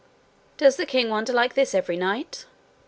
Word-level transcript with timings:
'Does 0.57 0.77
the 0.77 0.85
king 0.87 1.09
wander 1.09 1.31
like 1.31 1.53
this 1.53 1.75
every 1.75 1.95
night?' 1.95 2.47